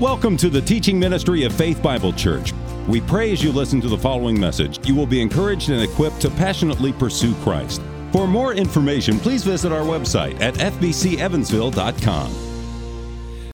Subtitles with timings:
[0.00, 2.54] Welcome to the teaching ministry of Faith Bible Church.
[2.88, 6.22] We pray as you listen to the following message, you will be encouraged and equipped
[6.22, 7.82] to passionately pursue Christ.
[8.10, 13.52] For more information, please visit our website at fbcevansville.com.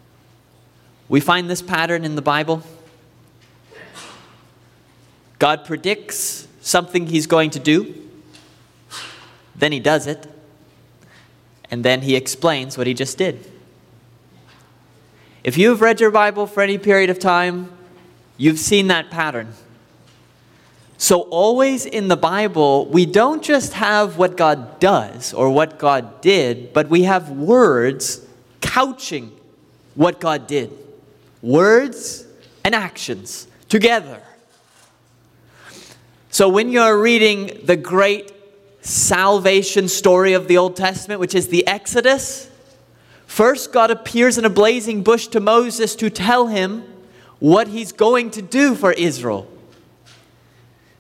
[1.09, 2.63] We find this pattern in the Bible.
[5.41, 7.93] God predicts something he's going to do,
[9.57, 10.29] then he does it,
[11.73, 13.51] and then he explains what he just did.
[15.47, 17.71] If you've read your Bible for any period of time,
[18.37, 19.53] you've seen that pattern.
[20.99, 26.21] So, always in the Bible, we don't just have what God does or what God
[26.21, 28.27] did, but we have words
[28.61, 29.31] couching
[29.95, 30.73] what God did.
[31.43, 32.27] Words
[32.65, 34.21] and actions together.
[36.31, 38.33] So, when you're reading the great
[38.81, 42.51] salvation story of the Old Testament, which is the Exodus,
[43.37, 46.85] First, God appears in a blazing bush to Moses to tell him
[47.39, 49.47] what he's going to do for Israel.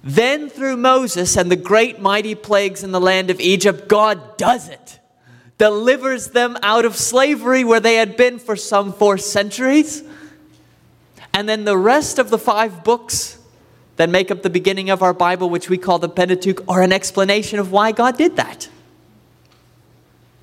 [0.04, 4.68] Then, through Moses and the great mighty plagues in the land of Egypt, God does
[4.68, 5.00] it.
[5.56, 10.02] Delivers them out of slavery where they had been for some four centuries.
[11.32, 13.38] And then the rest of the five books
[13.96, 16.92] that make up the beginning of our Bible, which we call the Pentateuch, are an
[16.92, 18.68] explanation of why God did that.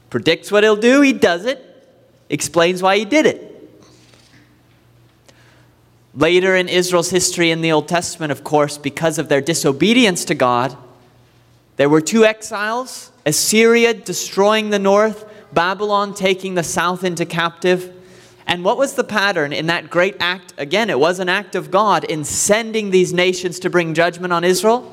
[0.09, 1.69] Predicts what He'll do, He does it
[2.29, 3.49] explains why he did it.
[6.15, 10.35] Later in Israel's history in the Old Testament, of course, because of their disobedience to
[10.35, 10.77] God,
[11.77, 17.93] there were two exiles Assyria destroying the north, Babylon taking the south into captive.
[18.45, 20.53] And what was the pattern in that great act?
[20.57, 24.43] Again, it was an act of God in sending these nations to bring judgment on
[24.43, 24.91] Israel.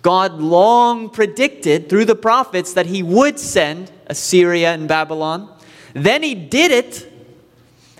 [0.00, 5.53] God long predicted through the prophets that he would send Assyria and Babylon.
[5.94, 7.10] Then he did it.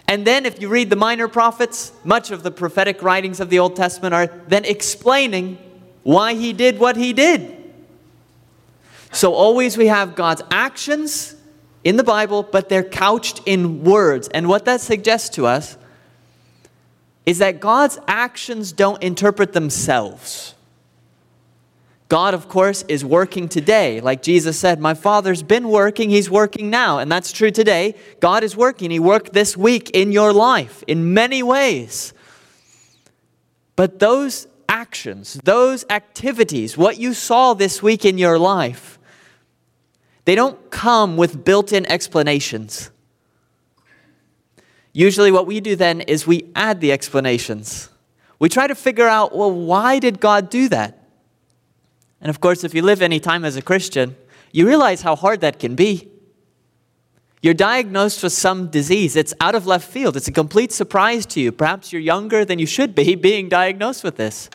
[0.07, 3.59] And then, if you read the minor prophets, much of the prophetic writings of the
[3.59, 5.57] Old Testament are then explaining
[6.03, 7.73] why he did what he did.
[9.13, 11.37] So, always we have God's actions
[11.85, 14.29] in the Bible, but they're couched in words.
[14.29, 15.79] And what that suggests to us
[17.25, 20.54] is that God's actions don't interpret themselves.
[22.09, 24.01] God, of course, is working today.
[24.01, 26.99] Like Jesus said, My Father's been working, He's working now.
[26.99, 27.95] And that's true today.
[28.21, 28.91] God is working.
[28.91, 32.13] He worked this week in your life in many ways.
[33.77, 38.99] But those actions, those activities, what you saw this week in your life,
[40.25, 42.91] they don't come with built in explanations.
[44.93, 47.89] Usually, what we do then is we add the explanations.
[48.39, 51.04] We try to figure out, well, why did God do that?
[52.25, 54.17] And of course, if you live any time as a Christian,
[54.51, 56.11] you realize how hard that can be.
[57.43, 59.15] You're diagnosed with some disease.
[59.15, 60.17] It's out of left field.
[60.17, 61.53] It's a complete surprise to you.
[61.53, 64.49] Perhaps you're younger than you should be being diagnosed with this.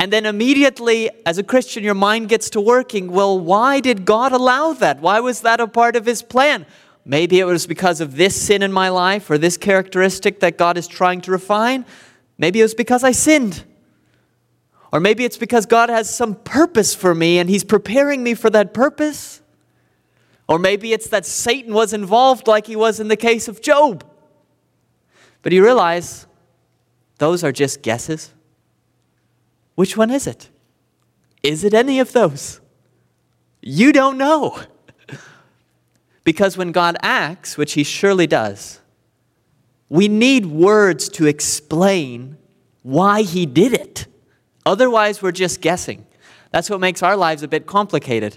[0.00, 3.12] And then immediately, as a Christian, your mind gets to working.
[3.12, 5.00] Well, why did God allow that?
[5.00, 6.66] Why was that a part of His plan?
[7.04, 10.76] Maybe it was because of this sin in my life or this characteristic that God
[10.76, 11.86] is trying to refine.
[12.36, 13.62] Maybe it was because I sinned.
[14.92, 18.50] Or maybe it's because God has some purpose for me and He's preparing me for
[18.50, 19.42] that purpose.
[20.48, 24.04] Or maybe it's that Satan was involved like he was in the case of Job.
[25.42, 26.26] But you realize
[27.18, 28.32] those are just guesses.
[29.74, 30.48] Which one is it?
[31.42, 32.60] Is it any of those?
[33.60, 34.60] You don't know.
[36.24, 38.80] because when God acts, which He surely does,
[39.88, 42.36] we need words to explain
[42.82, 44.06] why He did it.
[44.66, 46.04] Otherwise, we're just guessing.
[46.50, 48.36] That's what makes our lives a bit complicated.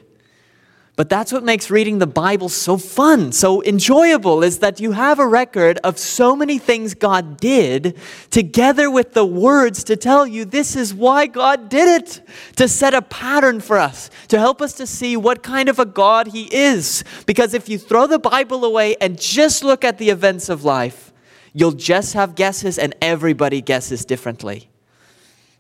[0.96, 5.18] But that's what makes reading the Bible so fun, so enjoyable, is that you have
[5.18, 7.98] a record of so many things God did
[8.30, 12.94] together with the words to tell you this is why God did it, to set
[12.94, 16.54] a pattern for us, to help us to see what kind of a God He
[16.54, 17.06] is.
[17.26, 21.14] Because if you throw the Bible away and just look at the events of life,
[21.54, 24.70] you'll just have guesses and everybody guesses differently.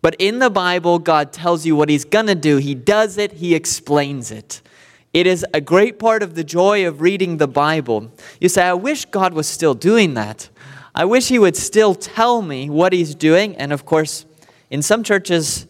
[0.01, 2.57] But in the Bible, God tells you what He's going to do.
[2.57, 4.61] He does it, He explains it.
[5.13, 8.11] It is a great part of the joy of reading the Bible.
[8.39, 10.49] You say, I wish God was still doing that.
[10.93, 13.55] I wish He would still tell me what He's doing.
[13.57, 14.25] And of course,
[14.69, 15.67] in some churches,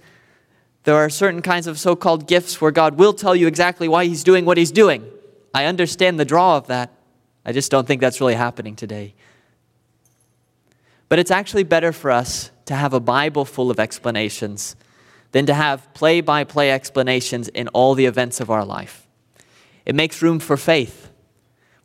[0.84, 4.06] there are certain kinds of so called gifts where God will tell you exactly why
[4.06, 5.06] He's doing what He's doing.
[5.54, 6.94] I understand the draw of that.
[7.46, 9.16] I just don't think that's really happening today.
[11.08, 14.76] But it's actually better for us to have a Bible full of explanations
[15.32, 19.08] than to have play by play explanations in all the events of our life.
[19.88, 21.10] It makes room for faith.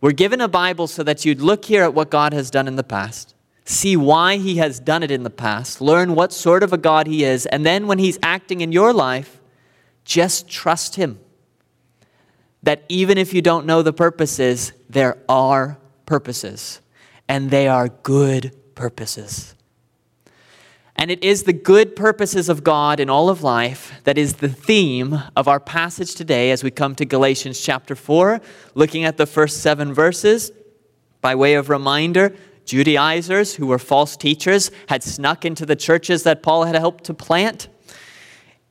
[0.02, 2.76] We're given a Bible so that you'd look here at what God has done in
[2.76, 3.34] the past,
[3.64, 7.06] see why he has done it in the past, learn what sort of a God
[7.06, 9.40] he is, and then when he's acting in your life,
[10.04, 11.18] just trust him.
[12.62, 16.82] That even if you don't know the purposes, there are purposes,
[17.26, 19.53] and they are good purposes.
[20.96, 24.48] And it is the good purposes of God in all of life that is the
[24.48, 28.40] theme of our passage today as we come to Galatians chapter 4,
[28.74, 30.52] looking at the first seven verses.
[31.20, 36.42] By way of reminder, Judaizers, who were false teachers, had snuck into the churches that
[36.42, 37.68] Paul had helped to plant.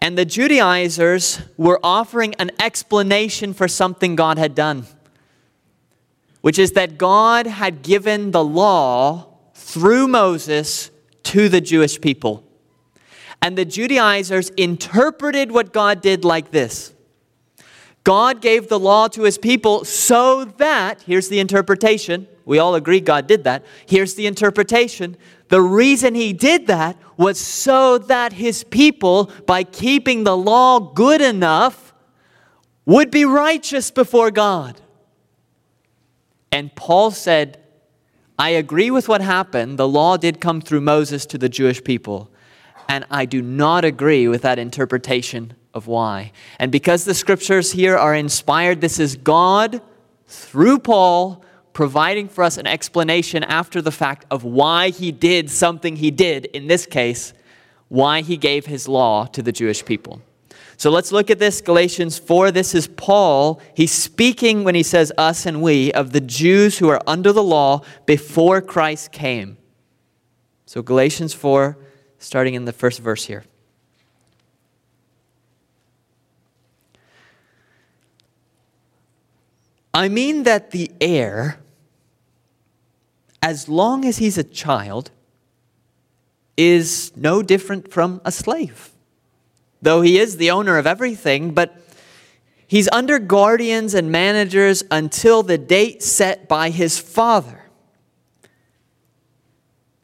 [0.01, 4.85] And the Judaizers were offering an explanation for something God had done,
[6.41, 10.89] which is that God had given the law through Moses
[11.23, 12.43] to the Jewish people.
[13.41, 16.93] And the Judaizers interpreted what God did like this
[18.03, 22.27] God gave the law to his people so that, here's the interpretation.
[22.45, 23.63] We all agree God did that.
[23.85, 25.15] Here's the interpretation.
[25.47, 31.21] The reason he did that was so that his people, by keeping the law good
[31.21, 31.93] enough,
[32.85, 34.81] would be righteous before God.
[36.51, 37.62] And Paul said,
[38.37, 39.77] I agree with what happened.
[39.77, 42.29] The law did come through Moses to the Jewish people.
[42.89, 46.31] And I do not agree with that interpretation of why.
[46.59, 49.81] And because the scriptures here are inspired, this is God
[50.27, 51.43] through Paul
[51.73, 56.45] providing for us an explanation after the fact of why he did something he did,
[56.45, 57.33] in this case,
[57.89, 60.21] why he gave his law to the Jewish people.
[60.77, 62.51] So let's look at this Galatians 4.
[62.51, 63.61] This is Paul.
[63.75, 67.43] He's speaking when he says us and we of the Jews who are under the
[67.43, 69.57] law before Christ came.
[70.65, 71.77] So Galatians 4,
[72.17, 73.43] starting in the first verse here.
[79.93, 81.59] I mean that the heir,
[83.43, 85.11] as long as he's a child,
[86.57, 88.92] is no different from a slave
[89.83, 91.77] though he is the owner of everything, but
[92.65, 97.59] he's under guardians and managers until the date set by his father.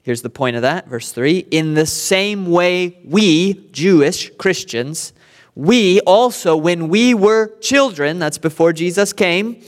[0.04, 1.40] Here's the point of that, verse 3.
[1.52, 5.14] In the same way, we, Jewish Christians,
[5.56, 9.62] we also, when we were children, that's before Jesus came,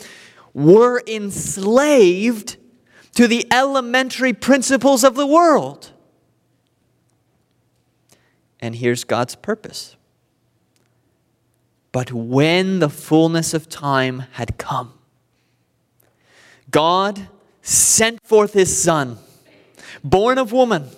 [0.54, 2.58] were enslaved
[3.16, 5.92] to the elementary principles of the world.
[8.60, 9.96] And here's God's purpose.
[11.92, 14.94] But when the fullness of time had come,
[16.70, 17.28] God
[17.62, 19.18] sent forth his Son,
[20.04, 20.90] born of woman,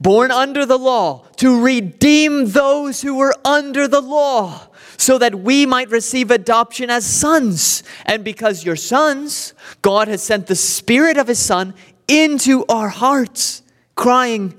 [0.00, 5.66] born under the law, to redeem those who were under the law, so that we
[5.66, 7.82] might receive adoption as sons.
[8.06, 11.74] And because you're sons, God has sent the Spirit of his Son
[12.06, 13.62] into our hearts,
[13.94, 14.54] crying,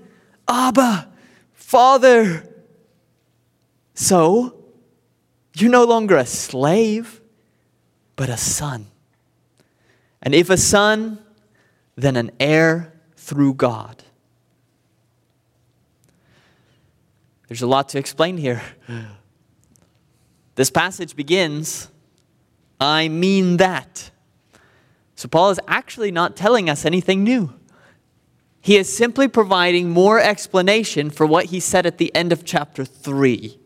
[0.48, 1.10] Abba,
[1.54, 2.48] Father.
[3.94, 4.61] So,
[5.54, 7.22] you're no longer a slave,
[8.16, 8.88] but a son.
[10.22, 11.20] And if a son,
[11.96, 14.04] then an heir through God.
[17.48, 18.62] There's a lot to explain here.
[20.56, 21.90] This passage begins,
[22.80, 24.12] I mean that.
[25.16, 27.54] So Paul is actually not telling us anything new.
[28.62, 32.86] He is simply providing more explanation for what he said at the end of chapter
[32.86, 33.61] 3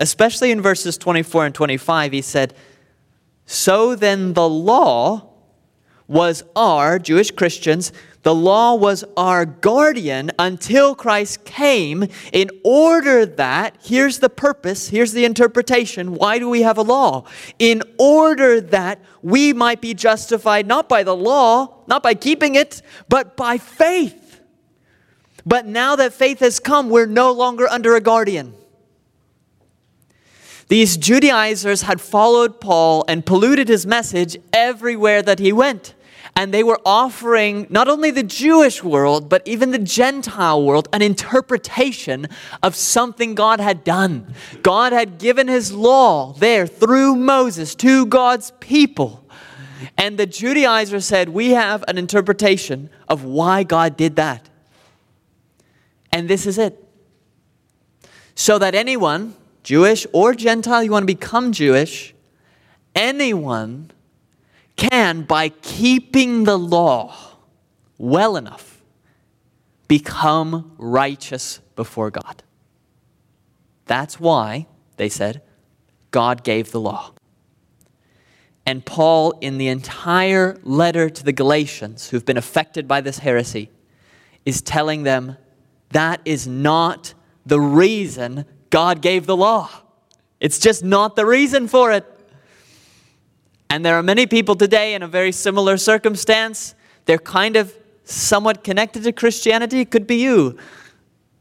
[0.00, 2.54] especially in verses 24 and 25, he said,
[3.46, 5.28] So then the law
[6.08, 7.92] was our, Jewish Christians,
[8.22, 15.12] the law was our guardian until Christ came in order that, here's the purpose, here's
[15.12, 16.14] the interpretation.
[16.14, 17.24] Why do we have a law?
[17.58, 22.82] In order that we might be justified not by the law, not by keeping it,
[23.08, 24.40] but by faith.
[25.46, 28.54] But now that faith has come, we're no longer under a guardian.
[30.70, 35.94] These Judaizers had followed Paul and polluted his message everywhere that he went.
[36.36, 41.02] And they were offering not only the Jewish world, but even the Gentile world an
[41.02, 42.28] interpretation
[42.62, 44.32] of something God had done.
[44.62, 49.28] God had given his law there through Moses to God's people.
[49.98, 54.48] And the Judaizers said, We have an interpretation of why God did that.
[56.12, 56.86] And this is it.
[58.36, 59.34] So that anyone
[59.70, 62.12] Jewish or Gentile, you want to become Jewish,
[62.92, 63.92] anyone
[64.74, 67.14] can, by keeping the law
[67.96, 68.82] well enough,
[69.86, 72.42] become righteous before God.
[73.86, 75.40] That's why, they said,
[76.10, 77.12] God gave the law.
[78.66, 83.70] And Paul, in the entire letter to the Galatians, who've been affected by this heresy,
[84.44, 85.36] is telling them
[85.90, 87.14] that is not
[87.46, 89.68] the reason God gave the law.
[90.40, 92.06] It's just not the reason for it.
[93.68, 96.74] And there are many people today in a very similar circumstance.
[97.04, 99.80] They're kind of somewhat connected to Christianity.
[99.80, 100.56] It could be you.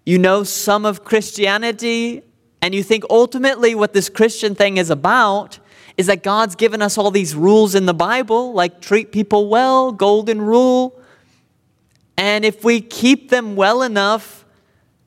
[0.06, 2.24] You know some of Christianity,
[2.62, 5.60] and you think ultimately what this Christian thing is about
[5.98, 9.92] is that God's given us all these rules in the Bible, like treat people well,
[9.92, 11.00] golden rule.
[12.18, 14.46] And if we keep them well enough,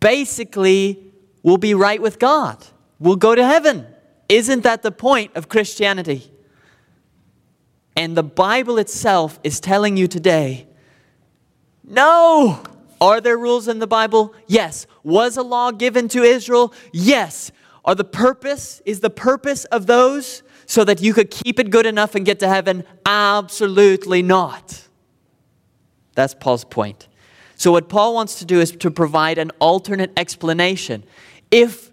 [0.01, 1.12] basically,
[1.43, 2.65] we'll be right with God.
[2.99, 3.87] We'll go to heaven.
[4.29, 6.33] Isn't that the point of Christianity?
[7.97, 10.67] And the Bible itself is telling you today
[11.85, 12.63] no!
[13.01, 14.33] Are there rules in the Bible?
[14.47, 14.87] Yes.
[15.03, 16.73] Was a law given to Israel?
[16.93, 17.51] Yes.
[17.85, 21.85] Are the purpose, is the purpose of those so that you could keep it good
[21.85, 22.85] enough and get to heaven?
[23.05, 24.87] Absolutely not.
[26.15, 27.09] That's Paul's point.
[27.57, 31.05] So, what Paul wants to do is to provide an alternate explanation.
[31.53, 31.93] If,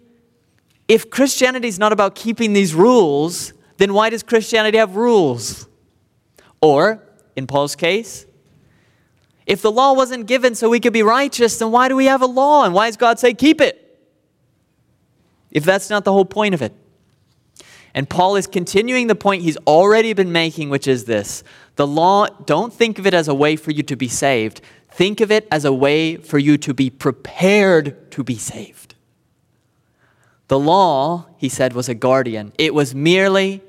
[0.88, 5.68] if Christianity is not about keeping these rules, then why does Christianity have rules?
[6.60, 7.04] Or,
[7.36, 8.26] in Paul's case,
[9.46, 12.22] if the law wasn't given so we could be righteous, then why do we have
[12.22, 12.64] a law?
[12.64, 13.86] And why does God say, keep it?
[15.50, 16.72] If that's not the whole point of it.
[17.92, 21.42] And Paul is continuing the point he's already been making, which is this
[21.76, 25.20] the law, don't think of it as a way for you to be saved, think
[25.20, 28.89] of it as a way for you to be prepared to be saved.
[30.50, 33.62] The law, he said, was a guardian, it was merely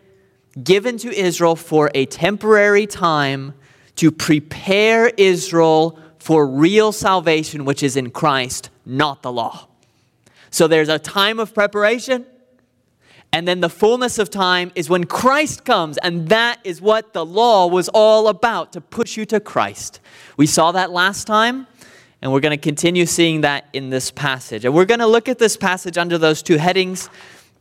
[0.63, 3.53] given to Israel for a temporary time
[3.97, 9.67] to prepare Israel for real salvation, which is in Christ, not the law.
[10.49, 12.25] So there's a time of preparation,
[13.31, 17.23] and then the fullness of time is when Christ comes, and that is what the
[17.23, 19.99] law was all about to push you to Christ.
[20.35, 21.67] We saw that last time,
[22.21, 24.63] and we're going to continue seeing that in this passage.
[24.63, 27.09] And we're going to look at this passage under those two headings.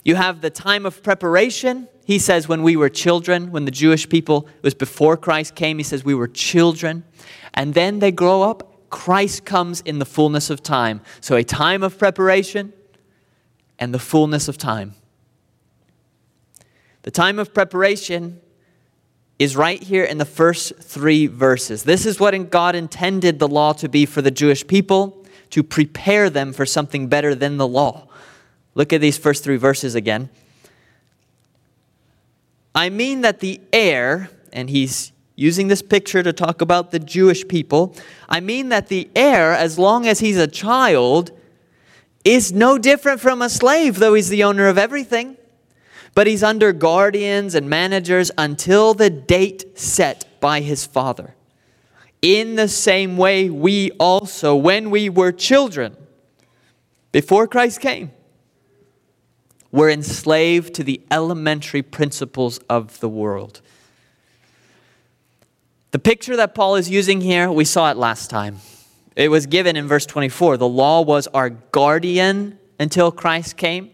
[0.03, 4.07] You have the time of preparation, he says, when we were children, when the Jewish
[4.09, 7.03] people, it was before Christ came, he says, we were children.
[7.53, 11.01] And then they grow up, Christ comes in the fullness of time.
[11.21, 12.73] So a time of preparation
[13.79, 14.95] and the fullness of time.
[17.03, 18.41] The time of preparation
[19.41, 21.81] is right here in the first three verses.
[21.81, 26.29] This is what God intended the law to be for the Jewish people, to prepare
[26.29, 28.07] them for something better than the law.
[28.75, 30.29] Look at these first three verses again.
[32.75, 37.47] I mean that the heir, and he's using this picture to talk about the Jewish
[37.47, 37.95] people,
[38.29, 41.31] I mean that the heir, as long as he's a child,
[42.23, 45.35] is no different from a slave, though he's the owner of everything.
[46.13, 51.35] But he's under guardians and managers until the date set by his father.
[52.21, 55.95] In the same way, we also, when we were children,
[57.11, 58.11] before Christ came,
[59.71, 63.61] we're enslaved to the elementary principles of the world.
[65.91, 68.57] The picture that Paul is using here, we saw it last time.
[69.15, 70.57] It was given in verse 24.
[70.57, 73.91] The law was our guardian until Christ came.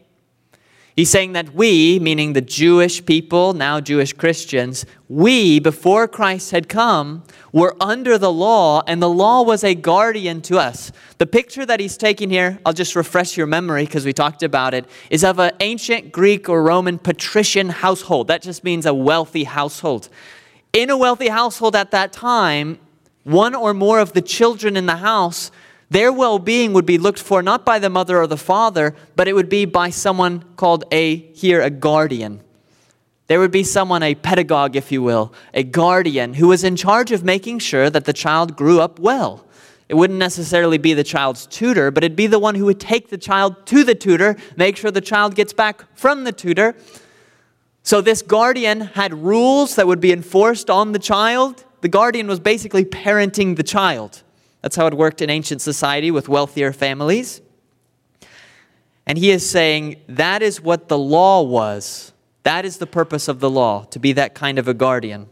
[0.98, 6.68] He's saying that we, meaning the Jewish people, now Jewish Christians, we, before Christ had
[6.68, 7.22] come,
[7.54, 10.92] were under the law, and the law was a guardian to us.
[11.20, 14.74] The picture that he's taking here, I'll just refresh your memory because we talked about
[14.74, 18.28] it, is of an ancient Greek or Roman patrician household.
[18.30, 20.10] That just means a wealthy household.
[20.74, 22.80] In a wealthy household at that time,
[23.24, 25.52] one or more of the children in the house
[25.90, 29.28] their well being would be looked for not by the mother or the father, but
[29.28, 32.42] it would be by someone called a, here, a guardian.
[33.28, 37.12] There would be someone, a pedagogue, if you will, a guardian, who was in charge
[37.12, 39.46] of making sure that the child grew up well.
[39.90, 43.10] It wouldn't necessarily be the child's tutor, but it'd be the one who would take
[43.10, 46.76] the child to the tutor, make sure the child gets back from the tutor.
[47.84, 51.64] So this guardian had rules that would be enforced on the child.
[51.80, 54.24] The guardian was basically parenting the child.
[54.62, 57.42] That's how it worked in ancient society with wealthier families.
[59.06, 62.12] And he is saying that is what the law was.
[62.44, 65.28] That is the purpose of the law, to be that kind of a guardian.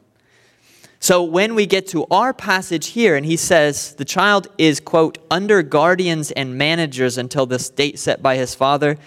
[0.99, 5.17] So when we get to our passage here, and he says the child is, quote,
[5.29, 8.97] under guardians and managers until this date set by his father,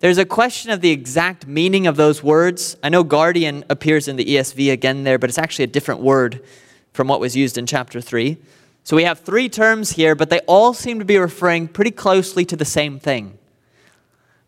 [0.00, 2.76] there's a question of the exact meaning of those words.
[2.82, 6.44] I know guardian appears in the ESV again there, but it's actually a different word
[6.92, 8.36] from what was used in chapter 3.
[8.86, 12.44] So we have three terms here, but they all seem to be referring pretty closely
[12.44, 13.36] to the same thing.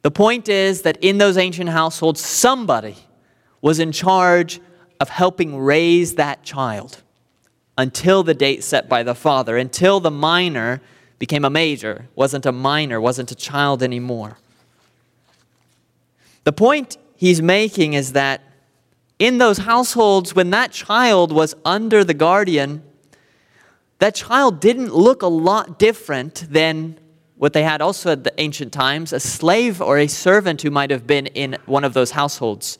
[0.02, 2.94] The point is that in those ancient households, somebody
[3.60, 4.60] was in charge
[5.00, 7.02] of helping raise that child
[7.76, 10.80] until the date set by the father, until the minor
[11.18, 14.38] became a major, wasn't a minor, wasn't a child anymore.
[16.44, 18.42] The point he's making is that
[19.18, 22.84] in those households, when that child was under the guardian,
[23.98, 26.98] that child didn't look a lot different than
[27.36, 30.90] what they had also at the ancient times a slave or a servant who might
[30.90, 32.78] have been in one of those households.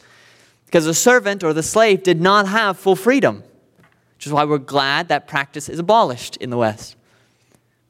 [0.66, 3.42] Because the servant or the slave did not have full freedom,
[4.16, 6.96] which is why we're glad that practice is abolished in the West.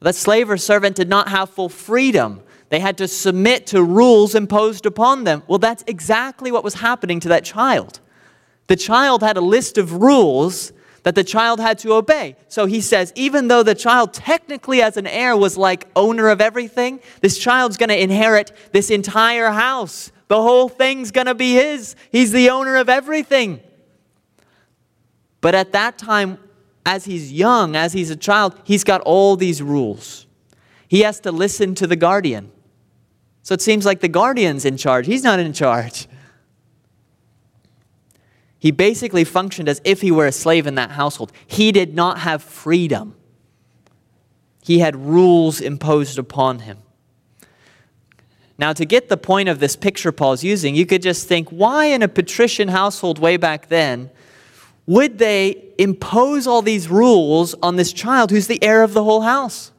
[0.01, 2.41] That slave or servant did not have full freedom.
[2.69, 5.43] They had to submit to rules imposed upon them.
[5.47, 7.99] Well, that's exactly what was happening to that child.
[8.67, 10.71] The child had a list of rules
[11.03, 12.35] that the child had to obey.
[12.47, 16.41] So he says, even though the child technically as an heir was like owner of
[16.41, 20.11] everything, this child's going to inherit this entire house.
[20.27, 21.95] The whole thing's going to be his.
[22.11, 23.61] He's the owner of everything.
[25.41, 26.37] But at that time,
[26.85, 30.27] as he's young, as he's a child, he's got all these rules.
[30.87, 32.51] He has to listen to the guardian.
[33.43, 35.05] So it seems like the guardian's in charge.
[35.05, 36.07] He's not in charge.
[38.59, 41.31] He basically functioned as if he were a slave in that household.
[41.47, 43.15] He did not have freedom,
[44.61, 46.79] he had rules imposed upon him.
[48.57, 51.85] Now, to get the point of this picture Paul's using, you could just think why
[51.85, 54.11] in a patrician household way back then
[54.85, 59.21] would they impose all these rules on this child who's the heir of the whole
[59.21, 59.71] house?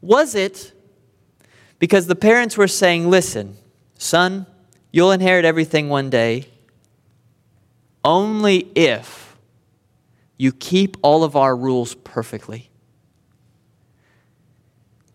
[0.00, 0.72] Was it
[1.78, 3.58] because the parents were saying, listen,
[3.96, 4.46] son,
[4.90, 6.48] you'll inherit everything one day
[8.04, 9.36] only if
[10.36, 12.70] you keep all of our rules perfectly.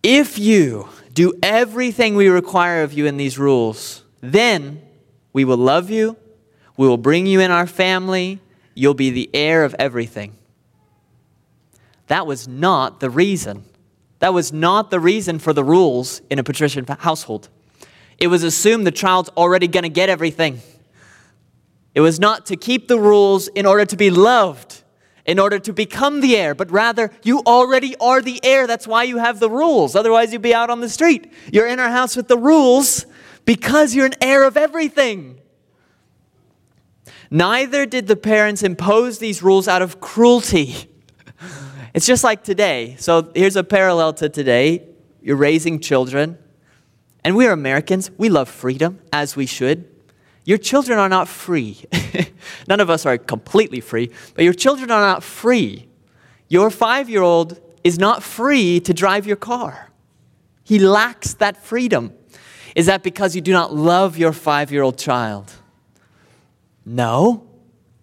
[0.02, 4.82] If you do everything we require of you in these rules, then
[5.34, 6.18] we will love you,
[6.78, 8.40] we will bring you in our family,
[8.74, 10.36] you'll be the heir of everything.
[12.08, 13.66] That was not the reason.
[14.20, 17.50] That was not the reason for the rules in a patrician household.
[18.18, 20.62] It was assumed the child's already going to get everything.
[22.00, 24.84] It was not to keep the rules in order to be loved,
[25.26, 28.68] in order to become the heir, but rather you already are the heir.
[28.68, 29.98] That's why you have the rules.
[29.98, 31.30] Otherwise, you'd be out on the street.
[31.52, 33.06] You're in our house with the rules
[33.44, 35.42] because you're an heir of everything.
[37.30, 40.90] Neither did the parents impose these rules out of cruelty.
[41.92, 42.96] It's just like today.
[43.00, 44.88] So here's a parallel to today.
[45.22, 46.38] You're raising children,
[47.26, 48.12] and we are Americans.
[48.16, 49.99] We love freedom, as we should.
[50.46, 51.84] Your children are not free.
[52.68, 55.88] None of us are completely free, but your children are not free.
[56.48, 59.90] Your five year old is not free to drive your car.
[60.64, 62.14] He lacks that freedom.
[62.76, 65.52] Is that because you do not love your five year old child?
[66.86, 67.46] No.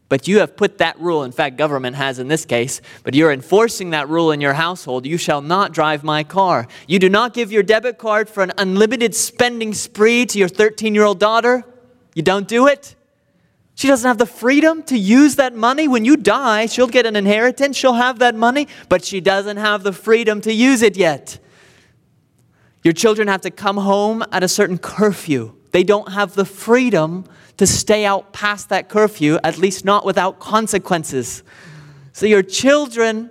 [0.09, 3.33] But you have put that rule, in fact, government has in this case, but you're
[3.33, 5.05] enforcing that rule in your household.
[5.05, 6.69] You shall not drive my car.
[6.87, 10.95] You do not give your debit card for an unlimited spending spree to your 13
[10.95, 11.65] year old daughter.
[12.17, 12.95] You don't do it?
[13.75, 15.87] She doesn't have the freedom to use that money.
[15.87, 19.83] When you die, she'll get an inheritance, she'll have that money, but she doesn't have
[19.83, 21.39] the freedom to use it yet.
[22.83, 25.53] Your children have to come home at a certain curfew.
[25.73, 27.27] They don't have the freedom
[27.59, 31.43] to stay out past that curfew, at least not without consequences.
[32.15, 33.29] So, your children,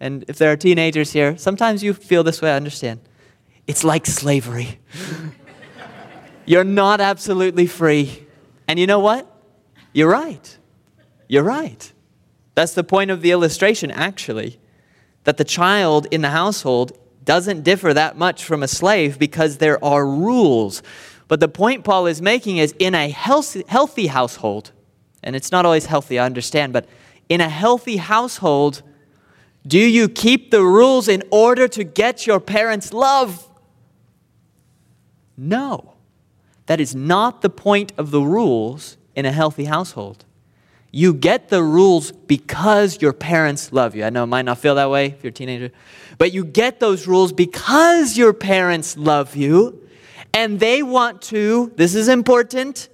[0.00, 3.00] and if there are teenagers here, sometimes you feel this way, I understand.
[3.66, 4.80] It's like slavery.
[6.46, 8.26] You're not absolutely free.
[8.68, 9.30] And you know what?
[9.92, 10.58] You're right.
[11.28, 11.92] You're right.
[12.54, 14.58] That's the point of the illustration, actually.
[15.24, 19.82] That the child in the household doesn't differ that much from a slave because there
[19.82, 20.82] are rules.
[21.28, 24.72] But the point Paul is making is in a healthy, household,
[25.22, 26.86] and it's not always healthy, I understand, but
[27.28, 28.82] in a healthy household,
[29.66, 33.48] do you keep the rules in order to get your parents' love?
[35.36, 35.93] No.
[36.66, 40.24] That is not the point of the rules in a healthy household.
[40.90, 44.04] You get the rules because your parents love you.
[44.04, 45.72] I know it might not feel that way if you're a teenager,
[46.18, 49.80] but you get those rules because your parents love you
[50.32, 52.88] and they want to, this is important,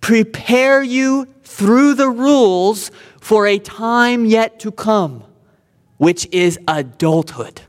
[0.00, 5.24] prepare you through the rules for a time yet to come,
[5.98, 7.62] which is adulthood.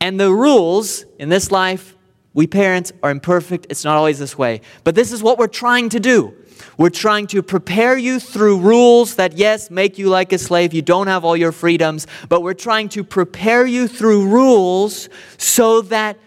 [0.00, 1.96] And the rules in this life
[2.34, 3.68] we parents are imperfect.
[3.70, 4.60] It's not always this way.
[4.82, 6.34] But this is what we're trying to do.
[6.76, 10.74] We're trying to prepare you through rules that, yes, make you like a slave.
[10.74, 12.08] You don't have all your freedoms.
[12.28, 16.18] But we're trying to prepare you through rules so that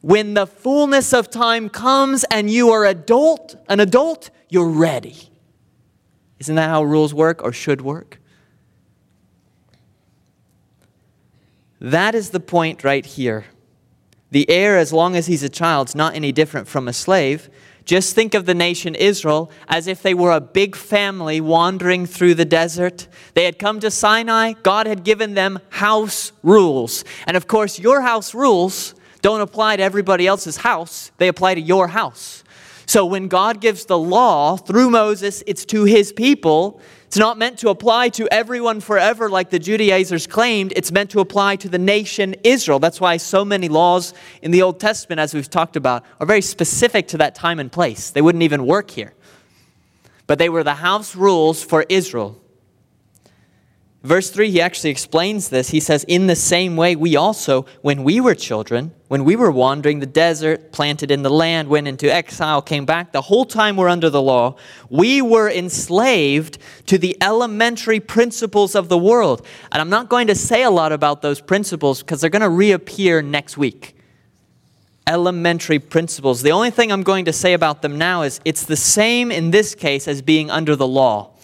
[0.00, 5.30] when the fullness of time comes and you are adult, an adult, you're ready.
[6.38, 8.18] Isn't that how rules work or should work?
[11.80, 13.44] That is the point right here.
[14.30, 17.50] The heir, as long as he's a child, is not any different from a slave.
[17.84, 22.34] Just think of the nation Israel as if they were a big family wandering through
[22.34, 23.08] the desert.
[23.34, 27.04] They had come to Sinai, God had given them house rules.
[27.26, 31.60] And of course, your house rules don't apply to everybody else's house, they apply to
[31.60, 32.44] your house.
[32.86, 36.80] So when God gives the law through Moses, it's to his people.
[37.10, 40.72] It's not meant to apply to everyone forever like the Judaizers claimed.
[40.76, 42.78] It's meant to apply to the nation Israel.
[42.78, 46.40] That's why so many laws in the Old Testament, as we've talked about, are very
[46.40, 48.10] specific to that time and place.
[48.10, 49.12] They wouldn't even work here.
[50.28, 52.40] But they were the house rules for Israel.
[54.02, 55.68] Verse 3, he actually explains this.
[55.68, 59.50] He says, In the same way, we also, when we were children, when we were
[59.50, 63.76] wandering the desert, planted in the land, went into exile, came back, the whole time
[63.76, 64.56] we're under the law,
[64.88, 69.46] we were enslaved to the elementary principles of the world.
[69.70, 72.48] And I'm not going to say a lot about those principles because they're going to
[72.48, 73.96] reappear next week.
[75.06, 76.40] Elementary principles.
[76.40, 79.50] The only thing I'm going to say about them now is it's the same in
[79.50, 81.34] this case as being under the law.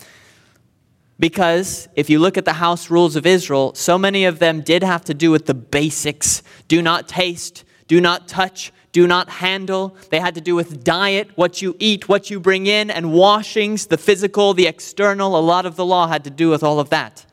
[1.18, 4.82] Because if you look at the house rules of Israel, so many of them did
[4.82, 9.96] have to do with the basics do not taste, do not touch, do not handle.
[10.10, 13.86] They had to do with diet, what you eat, what you bring in, and washings,
[13.86, 15.38] the physical, the external.
[15.38, 17.24] A lot of the law had to do with all of that.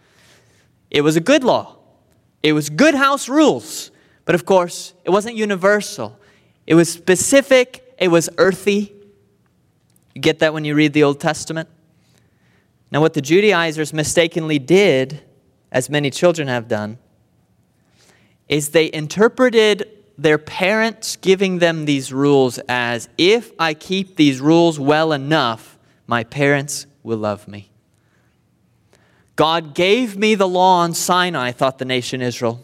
[0.89, 1.77] It was a good law,
[2.41, 3.91] it was good house rules.
[4.25, 6.17] But of course, it wasn't universal,
[6.67, 8.93] it was specific, it was earthy.
[10.15, 11.67] You get that when you read the Old Testament?
[12.93, 15.23] Now, what the Judaizers mistakenly did,
[15.71, 16.99] as many children have done,
[18.47, 24.79] is they interpreted their parents giving them these rules as if I keep these rules
[24.79, 27.71] well enough, my parents will love me.
[29.35, 32.61] God gave me the law on Sinai, thought the nation Israel,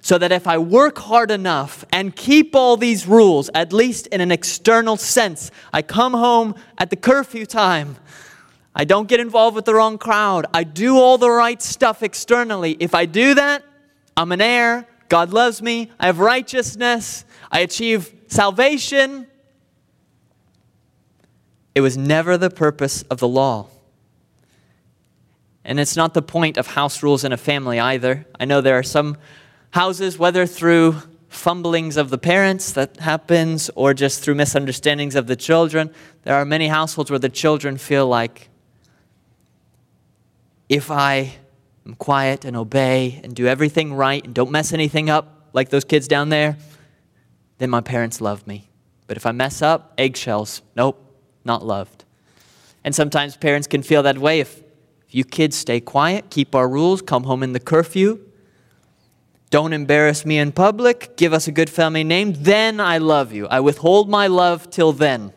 [0.00, 4.20] so that if I work hard enough and keep all these rules, at least in
[4.20, 7.96] an external sense, I come home at the curfew time,
[8.74, 10.46] I don't get involved with the wrong crowd.
[10.52, 12.76] I do all the right stuff externally.
[12.80, 13.64] If I do that,
[14.16, 14.86] I'm an heir.
[15.08, 15.90] God loves me.
[16.00, 17.24] I have righteousness.
[17.52, 19.28] I achieve salvation.
[21.74, 23.68] It was never the purpose of the law.
[25.64, 28.26] And it's not the point of house rules in a family either.
[28.38, 29.16] I know there are some
[29.70, 30.96] houses, whether through
[31.28, 36.44] fumblings of the parents that happens or just through misunderstandings of the children, there are
[36.44, 38.48] many households where the children feel like
[40.74, 41.32] if I
[41.86, 45.84] am quiet and obey and do everything right and don't mess anything up like those
[45.84, 46.56] kids down there,
[47.58, 48.68] then my parents love me.
[49.06, 51.00] But if I mess up, eggshells, nope,
[51.44, 52.04] not loved.
[52.82, 54.62] And sometimes parents can feel that way if,
[55.06, 58.18] if you kids stay quiet, keep our rules, come home in the curfew,
[59.50, 63.46] don't embarrass me in public, give us a good family name, then I love you.
[63.46, 65.32] I withhold my love till then.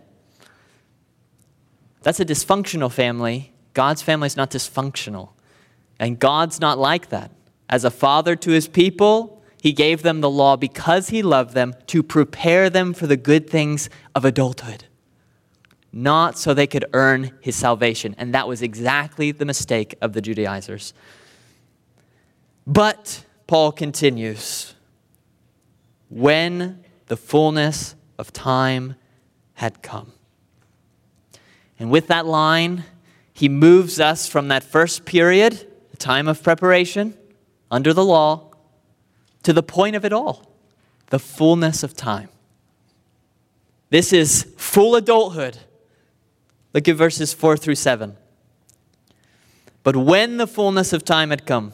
[2.02, 5.30] That's a dysfunctional family God's family is not dysfunctional.
[6.00, 7.30] And God's not like that.
[7.70, 11.76] As a father to his people, he gave them the law because he loved them
[11.86, 14.86] to prepare them for the good things of adulthood,
[15.94, 18.16] not so they could earn his salvation.
[18.18, 20.96] And that was exactly the mistake of the Judaizers.
[22.66, 24.74] But, Paul continues,
[26.10, 28.96] when the fullness of time
[29.54, 30.14] had come.
[31.78, 32.84] And with that line,
[33.38, 37.16] he moves us from that first period, the time of preparation
[37.70, 38.50] under the law,
[39.44, 40.58] to the point of it all,
[41.12, 42.30] the fullness of time.
[43.92, 45.60] This is full adulthood.
[46.74, 48.18] Look at verses 4 through 7.
[49.84, 51.74] But when the fullness of time had come,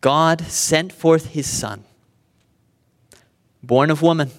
[0.00, 1.84] God sent forth his Son,
[3.62, 4.32] born of woman,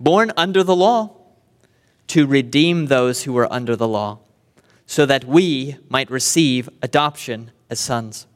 [0.00, 1.16] born under the law,
[2.08, 4.18] to redeem those who were under the law
[4.92, 8.26] so that we might receive adoption as sons.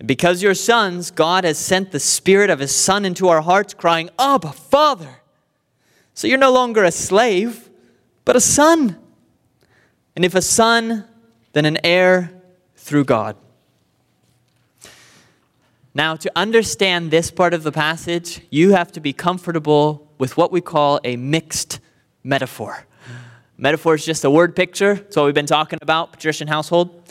[0.00, 3.72] And because you're sons, God has sent the Spirit of His Son into our hearts,
[3.72, 5.20] crying, Abba, Father.
[6.14, 7.70] So you're no longer a slave,
[8.24, 8.96] but a son.
[10.16, 11.04] And if a son,
[11.52, 12.32] then an heir
[12.74, 13.36] through God.
[15.94, 20.50] Now, to understand this part of the passage, you have to be comfortable with what
[20.50, 21.78] we call a mixed
[22.24, 22.85] metaphor.
[23.58, 24.94] Metaphor is just a word picture.
[24.94, 27.02] That's what we've been talking about, patrician household.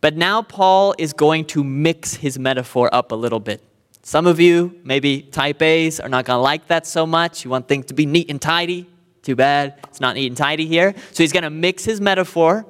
[0.00, 3.62] But now Paul is going to mix his metaphor up a little bit.
[4.02, 7.44] Some of you, maybe type A's, are not going to like that so much.
[7.44, 8.88] You want things to be neat and tidy.
[9.22, 10.94] Too bad it's not neat and tidy here.
[11.12, 12.64] So he's going to mix his metaphor.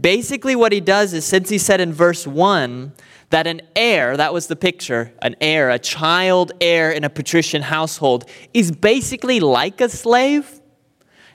[0.00, 2.92] Basically, what he does is since he said in verse 1
[3.28, 7.60] that an heir, that was the picture, an heir, a child heir in a patrician
[7.60, 10.59] household, is basically like a slave.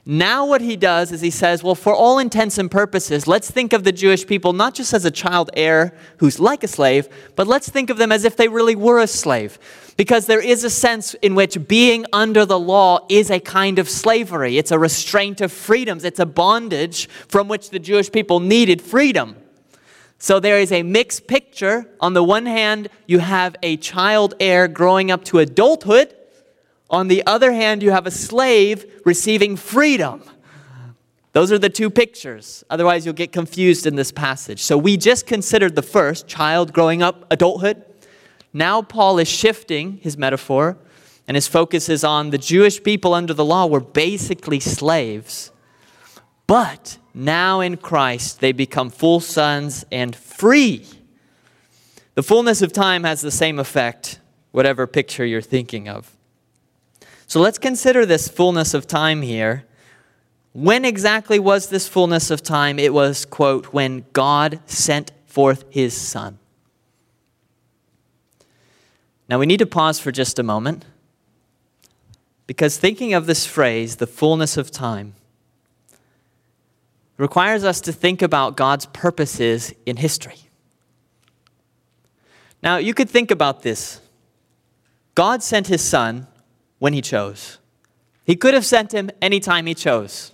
[0.08, 3.74] Now, what he does is he says, well, for all intents and purposes, let's think
[3.74, 7.48] of the Jewish people not just as a child heir who's like a slave, but
[7.48, 9.58] let's think of them as if they really were a slave.
[9.98, 13.90] Because there is a sense in which being under the law is a kind of
[13.90, 14.60] slavery.
[14.60, 19.36] It's a restraint of freedoms, it's a bondage from which the Jewish people needed freedom.
[20.20, 21.90] So there is a mixed picture.
[22.00, 26.16] On the one hand, you have a child heir growing up to adulthood
[26.90, 30.24] on the other hand, you have a slave receiving freedom.
[31.34, 32.64] Those are the two pictures.
[32.70, 34.62] Otherwise, you'll get confused in this passage.
[34.62, 37.84] So we just considered the first, child growing up, adulthood.
[38.54, 40.78] Now Paul is shifting his metaphor,
[41.28, 45.52] and his focus is on the Jewish people under the law were basically slaves.
[46.48, 50.86] But now in Christ, they become full sons and free.
[52.14, 54.22] The fullness of time has the same effect,
[54.52, 56.15] whatever picture you're thinking of.
[57.28, 59.66] So let's consider this fullness of time here.
[60.54, 62.80] When exactly was this fullness of time?
[62.80, 66.40] It was, quote, when God sent forth his Son.
[69.28, 70.86] Now we need to pause for just a moment
[72.48, 75.16] because thinking of this phrase, the fullness of time,
[77.18, 80.38] requires us to think about God's purposes in history.
[82.62, 84.02] Now, you could think about this.
[85.14, 86.28] God sent his Son
[86.80, 87.60] when he chose.
[88.26, 90.34] He could have sent him anytime he chose.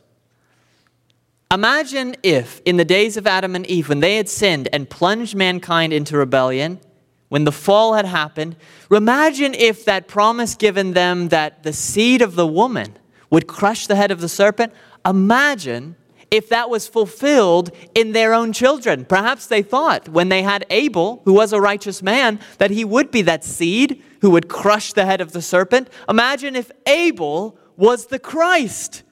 [1.52, 5.36] Imagine if, in the days of Adam and Eve, when they had sinned and plunged
[5.36, 6.80] mankind into rebellion,
[7.28, 8.56] when the fall had happened,
[8.90, 12.98] imagine if that promise given them that the seed of the woman
[13.30, 14.74] would crush the head of the serpent.
[15.06, 15.96] Imagine
[16.30, 19.04] if that was fulfilled in their own children.
[19.04, 23.12] Perhaps they thought when they had Abel, who was a righteous man, that he would
[23.12, 25.90] be that seed who would crush the head of the serpent.
[26.08, 29.04] Imagine if Abel was the Christ.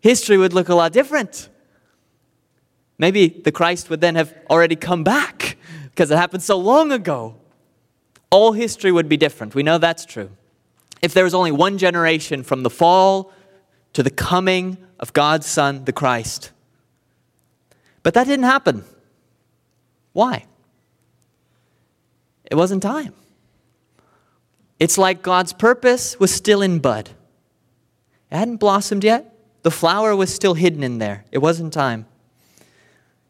[0.00, 1.48] History would look a lot different.
[2.98, 5.56] Maybe the Christ would then have already come back
[5.90, 7.36] because it happened so long ago.
[8.30, 9.54] All history would be different.
[9.54, 10.30] We know that's true.
[11.02, 13.32] If there was only one generation from the fall
[13.92, 16.50] to the coming of God's Son, the Christ.
[18.02, 18.84] But that didn't happen.
[20.12, 20.46] Why?
[22.44, 23.12] It wasn't time.
[24.84, 27.08] It's like God's purpose was still in bud.
[28.30, 29.34] It hadn't blossomed yet.
[29.62, 31.24] The flower was still hidden in there.
[31.32, 32.04] It wasn't time.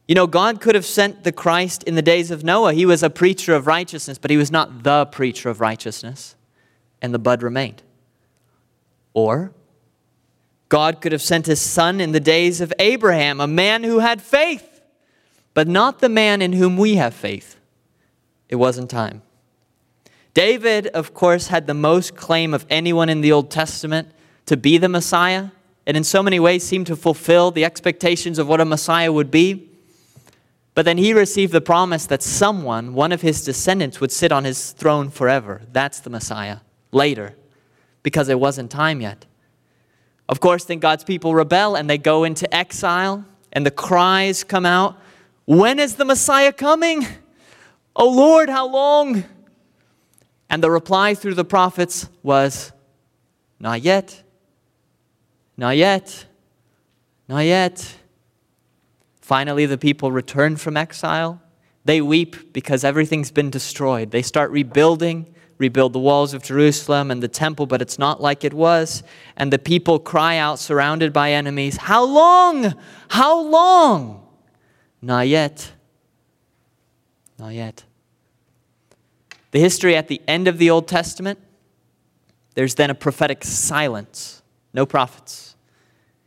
[0.08, 2.72] You know, God could have sent the Christ in the days of Noah.
[2.72, 6.34] He was a preacher of righteousness, but he was not the preacher of righteousness,
[7.00, 7.84] and the bud remained.
[9.12, 9.52] Or,
[10.68, 14.20] God could have sent his son in the days of Abraham, a man who had
[14.20, 14.82] faith,
[15.54, 17.60] but not the man in whom we have faith.
[18.48, 19.22] It wasn't time.
[20.34, 24.08] David, of course, had the most claim of anyone in the Old Testament
[24.46, 25.50] to be the Messiah,
[25.86, 29.30] and in so many ways seemed to fulfill the expectations of what a Messiah would
[29.30, 29.70] be.
[30.74, 34.42] But then he received the promise that someone, one of his descendants, would sit on
[34.42, 35.62] his throne forever.
[35.72, 36.58] That's the Messiah
[36.90, 37.36] later,
[38.02, 39.26] because it wasn't time yet.
[40.28, 44.66] Of course, then God's people rebel and they go into exile, and the cries come
[44.66, 44.98] out
[45.44, 47.06] When is the Messiah coming?
[47.94, 49.22] Oh Lord, how long?
[50.50, 52.72] And the reply through the prophets was,
[53.58, 54.22] Not yet,
[55.56, 56.26] not yet,
[57.28, 57.96] not yet.
[59.20, 61.40] Finally, the people return from exile.
[61.84, 64.10] They weep because everything's been destroyed.
[64.10, 68.44] They start rebuilding, rebuild the walls of Jerusalem and the temple, but it's not like
[68.44, 69.02] it was.
[69.36, 72.74] And the people cry out, surrounded by enemies, How long?
[73.08, 74.26] How long?
[75.00, 75.72] Not yet.
[77.38, 77.84] Not yet.
[79.54, 81.38] The history at the end of the Old Testament,
[82.56, 85.54] there's then a prophetic silence, no prophets.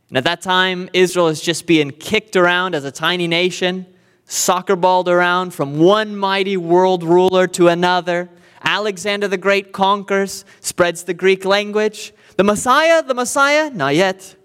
[0.08, 3.84] And at that time, Israel is just being kicked around as a tiny nation,
[4.24, 8.30] soccer balled around from one mighty world ruler to another.
[8.62, 12.14] Alexander the Great conquers, spreads the Greek language.
[12.38, 14.36] The Messiah, the Messiah, not yet.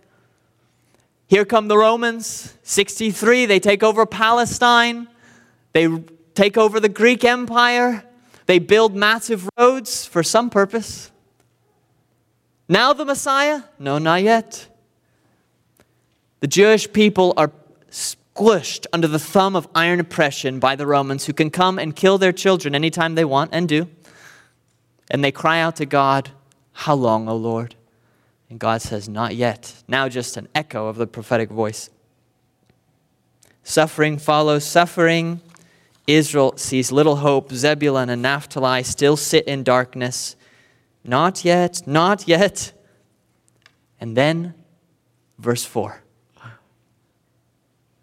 [1.28, 5.08] Here come the Romans, 63, they take over Palestine,
[5.72, 5.88] they
[6.36, 8.04] take over the Greek Empire.
[8.46, 11.12] They build massive roads for some purpose.
[12.68, 13.64] Now the Messiah?
[13.80, 14.68] No, not yet.
[16.40, 17.52] The Jewish people are
[17.90, 22.18] squished under the thumb of iron oppression by the Romans who can come and kill
[22.18, 23.90] their children anytime they want and do.
[25.10, 26.32] And they cry out to God,
[26.72, 27.76] How long, O Lord?
[28.50, 29.84] And God says, Not yet.
[29.88, 31.90] Now just an echo of the prophetic voice.
[33.64, 35.42] Suffering follows suffering.
[36.08, 37.52] Israel sees little hope.
[37.52, 40.36] Zebulun and Naphtali still sit in darkness.
[41.04, 42.74] Not yet, not yet.
[44.00, 44.54] And then,
[45.38, 46.04] verse 4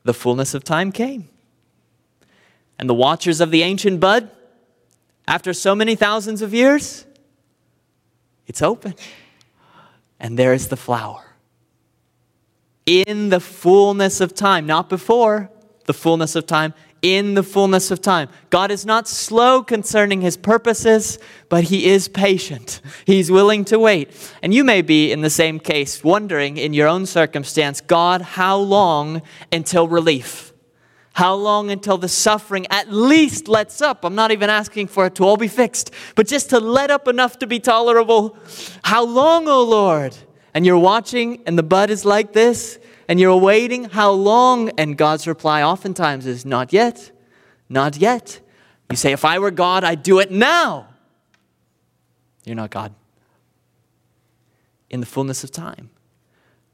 [0.02, 1.28] the fullness of time came.
[2.78, 4.30] And the watchers of the ancient bud,
[5.28, 7.04] after so many thousands of years,
[8.46, 8.94] it's open.
[10.18, 11.36] And there is the flower.
[12.86, 15.50] In the fullness of time, not before
[15.84, 18.28] the fullness of time, in the fullness of time.
[18.50, 22.80] God is not slow concerning his purposes, but he is patient.
[23.06, 24.10] He's willing to wait.
[24.42, 28.58] And you may be in the same case, wondering in your own circumstance, God, how
[28.58, 30.52] long until relief?
[31.14, 34.04] How long until the suffering at least lets up?
[34.04, 37.08] I'm not even asking for it to all be fixed, but just to let up
[37.08, 38.36] enough to be tolerable.
[38.84, 40.16] How long, O oh Lord?
[40.54, 42.79] And you're watching, and the bud is like this,
[43.10, 44.68] and you're waiting how long?
[44.78, 47.10] And God's reply oftentimes is, Not yet,
[47.68, 48.38] not yet.
[48.88, 50.86] You say, If I were God, I'd do it now.
[52.44, 52.94] You're not God.
[54.90, 55.90] In the fullness of time,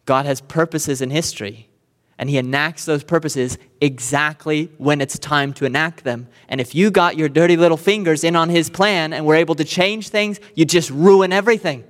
[0.04, 1.70] God has purposes in history,
[2.18, 6.28] and He enacts those purposes exactly when it's time to enact them.
[6.50, 9.54] And if you got your dirty little fingers in on His plan and were able
[9.54, 11.84] to change things, you just ruin everything.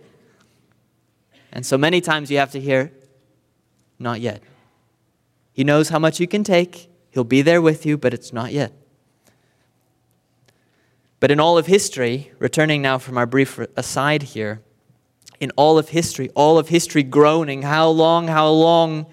[1.51, 2.93] And so many times you have to hear,
[3.99, 4.43] not yet.
[5.53, 6.91] He knows how much you can take.
[7.11, 8.73] He'll be there with you, but it's not yet.
[11.19, 14.61] But in all of history, returning now from our brief aside here,
[15.41, 19.07] in all of history, all of history groaning, how long, how long?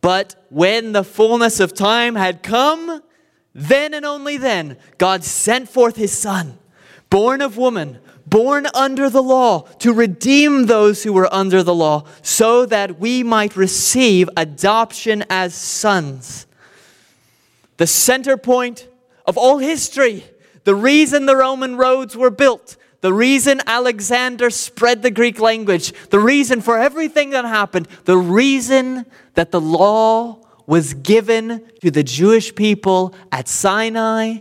[0.00, 3.02] But when the fullness of time had come,
[3.54, 6.58] then and only then, God sent forth his Son,
[7.10, 12.04] born of woman, born under the law, to redeem those who were under the law,
[12.22, 16.46] so that we might receive adoption as sons.
[17.76, 18.88] The center point
[19.26, 20.24] of all history,
[20.64, 26.20] the reason the Roman roads were built, the reason Alexander spread the Greek language, the
[26.20, 32.54] reason for everything that happened, the reason that the law was given to the Jewish
[32.54, 34.38] people at Sinai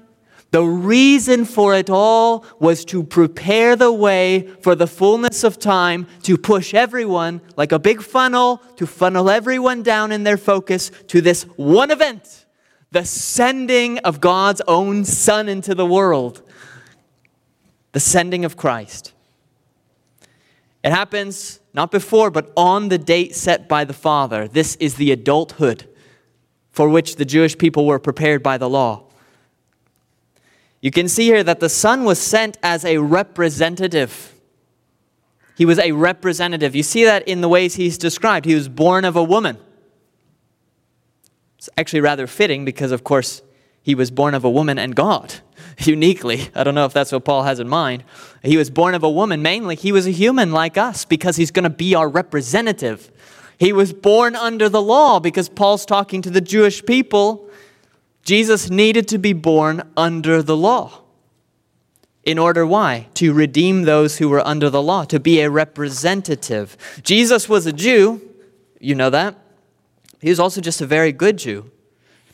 [0.51, 6.07] the reason for it all was to prepare the way for the fullness of time
[6.23, 11.21] to push everyone, like a big funnel, to funnel everyone down in their focus to
[11.21, 12.45] this one event
[12.91, 16.41] the sending of God's own Son into the world,
[17.93, 19.13] the sending of Christ.
[20.83, 24.45] It happens not before, but on the date set by the Father.
[24.45, 25.87] This is the adulthood
[26.71, 29.05] for which the Jewish people were prepared by the law.
[30.81, 34.33] You can see here that the Son was sent as a representative.
[35.55, 36.75] He was a representative.
[36.75, 38.45] You see that in the ways he's described.
[38.45, 39.59] He was born of a woman.
[41.59, 43.43] It's actually rather fitting because, of course,
[43.83, 45.35] he was born of a woman and God,
[45.77, 46.49] uniquely.
[46.55, 48.03] I don't know if that's what Paul has in mind.
[48.41, 49.43] He was born of a woman.
[49.43, 53.11] Mainly, he was a human like us because he's going to be our representative.
[53.59, 57.50] He was born under the law because Paul's talking to the Jewish people
[58.23, 61.01] Jesus needed to be born under the law.
[62.23, 63.07] In order, why?
[63.15, 66.77] To redeem those who were under the law, to be a representative.
[67.03, 68.21] Jesus was a Jew,
[68.79, 69.35] you know that.
[70.21, 71.71] He was also just a very good Jew.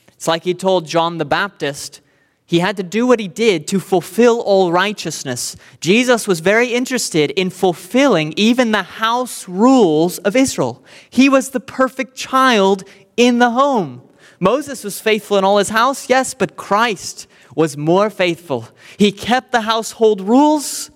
[0.10, 2.02] It's like he told John the Baptist,
[2.46, 5.56] he had to do what he did to fulfill all righteousness.
[5.80, 10.84] Jesus was very interested in fulfilling even the house rules of Israel.
[11.10, 12.84] He was the perfect child
[13.16, 14.02] in the home.
[14.40, 18.68] Moses was faithful in all his house, yes, but Christ was more faithful.
[18.98, 20.92] He kept the household rules.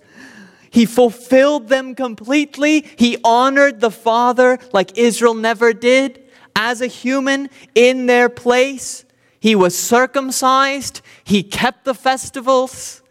[0.69, 2.85] He fulfilled them completely.
[2.97, 6.23] He honored the Father like Israel never did
[6.55, 9.05] as a human in their place.
[9.39, 11.01] He was circumcised.
[11.23, 13.01] He kept the festivals.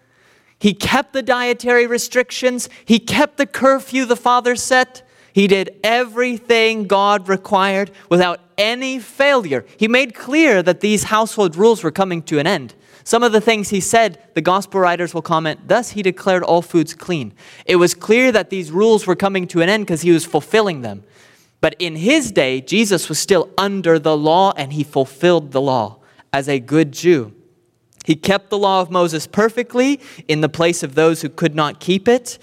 [0.61, 2.69] He kept the dietary restrictions.
[2.85, 5.03] He kept the curfew the Father set.
[5.33, 9.65] He did everything God required without any failure.
[9.77, 12.75] He made clear that these household rules were coming to an end.
[13.05, 16.63] Some of the things he said, the gospel writers will comment, thus he declared all
[16.63, 17.33] foods clean.
[17.65, 20.83] It was clear that these rules were coming to an end because he was fulfilling
[20.83, 21.05] them.
[21.61, 25.99] But in his day, Jesus was still under the law and he fulfilled the law
[26.33, 27.35] as a good Jew.
[28.05, 31.81] He kept the law of Moses perfectly in the place of those who could not
[31.81, 32.39] keep it.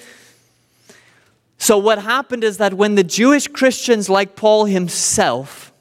[1.57, 5.73] So, what happened is that when the Jewish Christians, like Paul himself,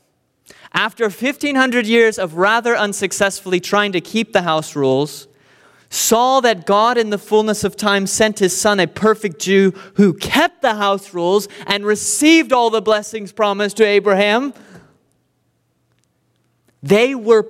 [0.72, 5.29] after 1500 years of rather unsuccessfully trying to keep the house rules,
[5.89, 10.12] saw that God in the fullness of time sent his son, a perfect Jew, who
[10.14, 14.53] kept the house rules and received all the blessings promised to Abraham,
[16.83, 17.43] They were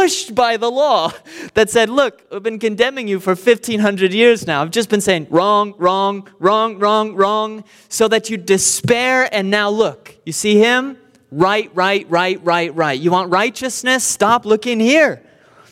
[0.00, 1.12] pushed by the law
[1.52, 4.62] that said, Look, I've been condemning you for 1,500 years now.
[4.62, 9.28] I've just been saying wrong, wrong, wrong, wrong, wrong, so that you despair.
[9.30, 10.96] And now look, you see him?
[11.30, 12.98] Right, right, right, right, right.
[12.98, 14.02] You want righteousness?
[14.02, 15.22] Stop looking here.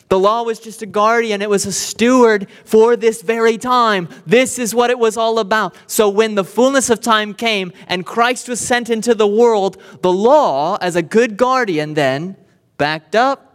[0.09, 4.09] The law was just a guardian, it was a steward for this very time.
[4.27, 5.75] This is what it was all about.
[5.87, 10.13] So, when the fullness of time came and Christ was sent into the world, the
[10.13, 12.37] law, as a good guardian, then
[12.77, 13.48] backed up,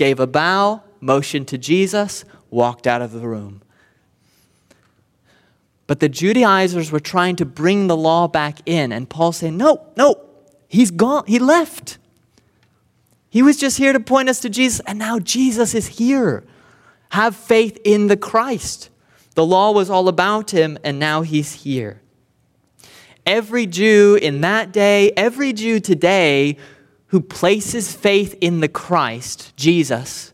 [0.00, 3.60] gave a bow, motioned to Jesus, walked out of the room.
[5.86, 9.86] But the Judaizers were trying to bring the law back in, and Paul saying, No,
[9.98, 10.18] no,
[10.68, 11.98] he's gone, he left.
[13.28, 16.44] He was just here to point us to Jesus, and now Jesus is here.
[17.10, 18.88] Have faith in the Christ.
[19.34, 22.00] The law was all about him, and now he's here.
[23.26, 26.56] Every Jew in that day, every Jew today
[27.10, 30.32] who places faith in the Christ, Jesus,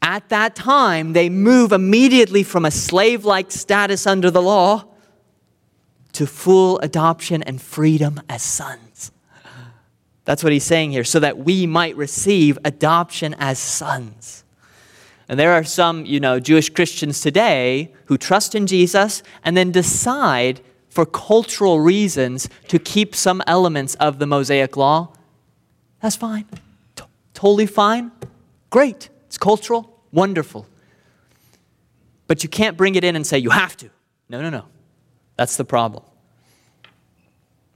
[0.00, 4.84] at that time they move immediately from a slave like status under the law
[6.12, 9.12] to full adoption and freedom as sons.
[10.24, 14.44] That's what he's saying here, so that we might receive adoption as sons.
[15.28, 19.72] And there are some, you know, Jewish Christians today who trust in Jesus and then
[19.72, 25.12] decide for cultural reasons to keep some elements of the Mosaic law.
[26.02, 26.44] That's fine.
[26.96, 28.10] T- totally fine.
[28.70, 29.08] Great.
[29.26, 30.00] It's cultural.
[30.12, 30.66] Wonderful.
[32.26, 33.90] But you can't bring it in and say, you have to.
[34.28, 34.66] No, no, no.
[35.36, 36.02] That's the problem.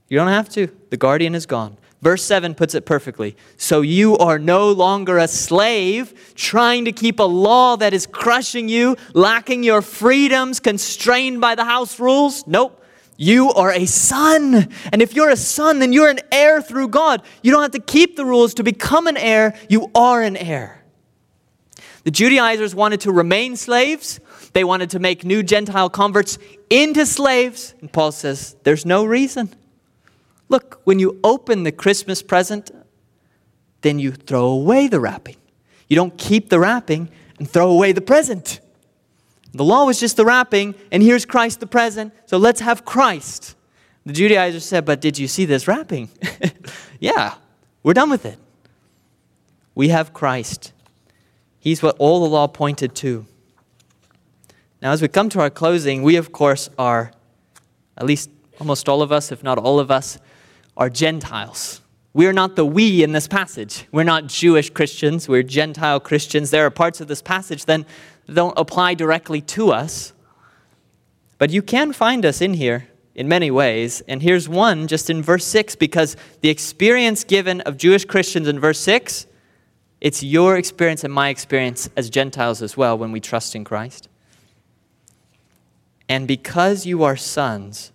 [0.09, 0.67] You don't have to.
[0.89, 1.77] The guardian is gone.
[2.01, 3.35] Verse 7 puts it perfectly.
[3.57, 8.69] So you are no longer a slave trying to keep a law that is crushing
[8.69, 12.45] you, lacking your freedoms, constrained by the house rules.
[12.45, 12.83] Nope.
[13.17, 14.69] You are a son.
[14.91, 17.23] And if you're a son, then you're an heir through God.
[17.41, 20.83] You don't have to keep the rules to become an heir, you are an heir.
[22.03, 24.21] The Judaizers wanted to remain slaves.
[24.53, 26.37] They wanted to make new Gentile converts
[26.69, 27.73] into slaves.
[27.81, 29.53] And Paul says, There's no reason.
[30.47, 32.71] Look, when you open the Christmas present,
[33.81, 35.35] then you throw away the wrapping.
[35.89, 37.09] You don't keep the wrapping
[37.39, 38.61] and throw away the present.
[39.57, 43.55] The law was just the wrapping, and here's Christ the present, so let's have Christ.
[44.05, 46.09] The Judaizers said, But did you see this wrapping?
[46.99, 47.33] yeah,
[47.81, 48.37] we're done with it.
[49.73, 50.73] We have Christ.
[51.59, 53.25] He's what all the law pointed to.
[54.79, 57.11] Now, as we come to our closing, we, of course, are,
[57.97, 58.29] at least
[58.59, 60.19] almost all of us, if not all of us,
[60.77, 61.81] are Gentiles.
[62.13, 63.87] We're not the we in this passage.
[63.91, 66.51] We're not Jewish Christians, we're Gentile Christians.
[66.51, 67.87] There are parts of this passage then
[68.31, 70.13] don't apply directly to us.
[71.37, 74.01] But you can find us in here in many ways.
[74.07, 78.59] And here's one just in verse 6 because the experience given of Jewish Christians in
[78.59, 79.27] verse 6,
[80.01, 84.09] it's your experience and my experience as Gentiles as well when we trust in Christ.
[86.09, 87.91] And because you are sons,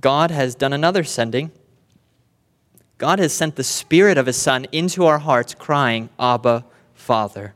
[0.00, 1.50] God has done another sending
[2.98, 6.64] God has sent the Spirit of His Son into our hearts, crying, Abba,
[6.94, 7.54] Father.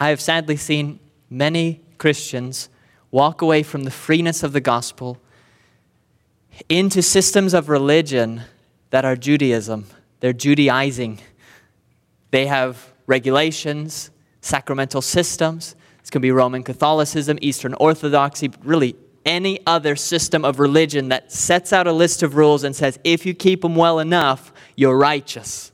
[0.00, 0.98] I have sadly seen
[1.28, 2.70] many Christians
[3.10, 5.18] walk away from the freeness of the gospel
[6.70, 8.42] into systems of religion
[8.88, 9.86] that are Judaism.
[10.20, 11.20] They're Judaizing.
[12.30, 15.76] They have regulations, sacramental systems.
[16.00, 18.96] It's going to be Roman Catholicism, Eastern Orthodoxy, really
[19.26, 23.26] any other system of religion that sets out a list of rules and says, if
[23.26, 25.69] you keep them well enough, you're righteous.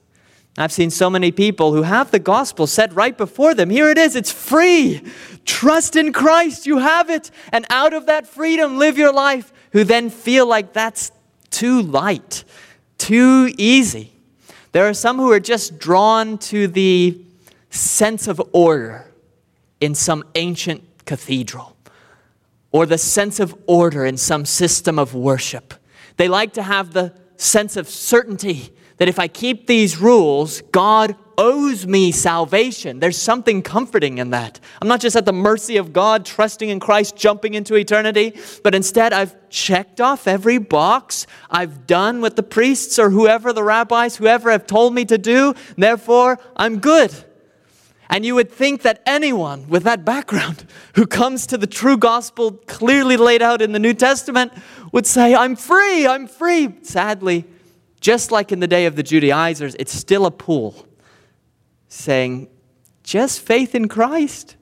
[0.58, 3.68] I've seen so many people who have the gospel set right before them.
[3.68, 5.02] Here it is, it's free.
[5.44, 7.30] Trust in Christ, you have it.
[7.52, 11.12] And out of that freedom, live your life, who then feel like that's
[11.50, 12.44] too light,
[12.96, 14.12] too easy.
[14.72, 17.20] There are some who are just drawn to the
[17.70, 19.12] sense of order
[19.80, 21.76] in some ancient cathedral
[22.72, 25.74] or the sense of order in some system of worship.
[26.16, 31.16] They like to have the sense of certainty that if I keep these rules, God
[31.38, 32.98] owes me salvation.
[32.98, 34.58] There's something comforting in that.
[34.80, 38.74] I'm not just at the mercy of God, trusting in Christ, jumping into eternity, but
[38.74, 41.26] instead I've checked off every box.
[41.50, 45.54] I've done what the priests or whoever, the rabbis, whoever have told me to do.
[45.76, 47.12] Therefore, I'm good.
[48.08, 52.52] And you would think that anyone with that background who comes to the true gospel
[52.66, 54.52] clearly laid out in the New Testament
[54.92, 56.76] would say, I'm free, I'm free.
[56.82, 57.44] Sadly,
[58.06, 60.86] just like in the day of the Judaizers, it's still a pool
[61.88, 62.46] saying,
[63.02, 64.54] just faith in Christ.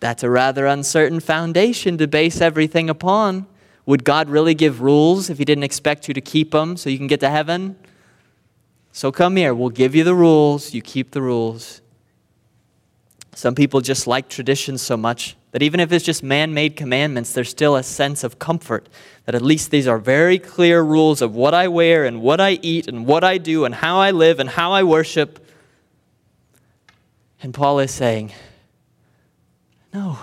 [0.00, 3.46] That's a rather uncertain foundation to base everything upon.
[3.86, 6.98] Would God really give rules if He didn't expect you to keep them so you
[6.98, 7.74] can get to heaven?
[8.92, 11.80] So come here, we'll give you the rules, you keep the rules.
[13.34, 17.32] Some people just like traditions so much that even if it's just man made commandments,
[17.32, 18.88] there's still a sense of comfort
[19.24, 22.58] that at least these are very clear rules of what I wear and what I
[22.60, 25.48] eat and what I do and how I live and how I worship.
[27.40, 28.32] And Paul is saying,
[29.92, 30.18] No,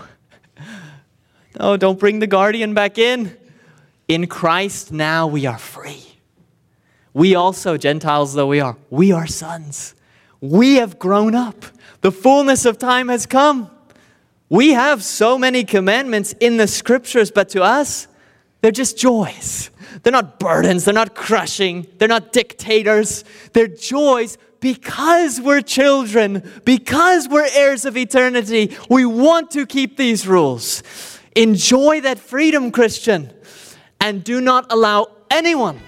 [1.58, 3.38] no, don't bring the guardian back in.
[4.10, 6.04] In Christ now we are free.
[7.14, 9.96] We also, Gentiles though we are, we are sons.
[10.42, 11.64] We have grown up.
[12.02, 13.72] The fullness of time has come.
[14.52, 18.10] We have so many commandments in the scriptures, but to us,
[18.60, 19.72] they're just joys.
[20.04, 23.24] They're not burdens, they're not crushing, they're not dictators.
[23.54, 28.76] They're joys because we're children, because we're heirs of eternity.
[28.90, 30.84] We want to keep these rules.
[31.34, 33.32] Enjoy that freedom, Christian,
[34.02, 35.80] and do not allow anyone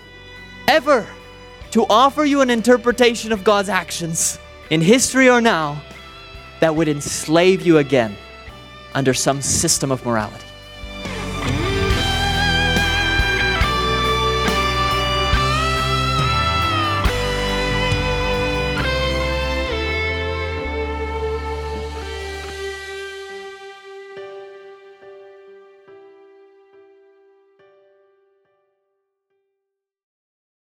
[0.70, 1.06] ever
[1.72, 4.40] to offer you an interpretation of God's actions
[4.70, 5.82] in history or now
[6.62, 8.16] that would enslave you again
[8.96, 10.46] under some system of morality.